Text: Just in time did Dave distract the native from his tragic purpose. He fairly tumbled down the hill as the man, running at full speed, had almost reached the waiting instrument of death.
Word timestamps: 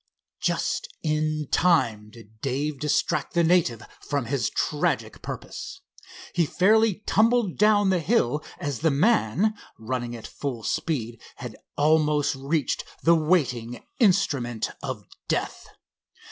Just 0.39 0.91
in 1.03 1.47
time 1.51 2.09
did 2.09 2.41
Dave 2.41 2.79
distract 2.79 3.35
the 3.35 3.43
native 3.43 3.83
from 4.01 4.25
his 4.25 4.49
tragic 4.49 5.21
purpose. 5.21 5.81
He 6.33 6.47
fairly 6.47 7.03
tumbled 7.05 7.55
down 7.59 7.91
the 7.91 7.99
hill 7.99 8.43
as 8.57 8.79
the 8.79 8.89
man, 8.89 9.53
running 9.77 10.15
at 10.15 10.25
full 10.25 10.63
speed, 10.63 11.21
had 11.35 11.55
almost 11.77 12.33
reached 12.33 12.83
the 13.03 13.13
waiting 13.13 13.85
instrument 13.99 14.71
of 14.81 15.03
death. 15.27 15.67